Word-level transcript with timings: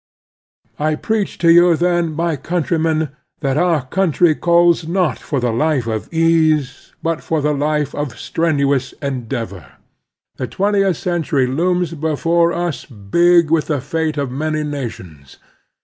I 0.79 0.95
preach 0.95 1.37
to 1.37 1.51
you, 1.51 1.75
then, 1.75 2.13
my 2.13 2.35
coimtrymen, 2.35 3.11
that 3.41 3.55
our 3.55 3.85
country 3.85 4.33
caljLs 4.33 4.87
not 4.87 5.19
for 5.19 5.39
the 5.39 5.51
life 5.53 5.85
of 5.85 6.11
ease 6.11 6.93
but 7.03 7.21
for 7.21 7.39
the 7.39 7.53
life 7.53 7.93
of 7.93 8.17
strenuous 8.17 8.95
endeavor^ 8.99 9.73
The 10.37 10.47
twentieth 10.47 10.97
centtuy 10.97 11.47
looms 11.55 11.93
before 11.93 12.51
us 12.51 12.83
big 12.85 13.51
with 13.51 13.67
the 13.67 13.79
fate 13.79 14.17
of 14.17 14.31
many 14.31 14.63
nations. 14.63 15.37